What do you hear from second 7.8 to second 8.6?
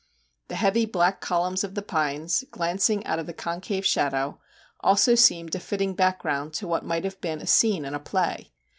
in a play.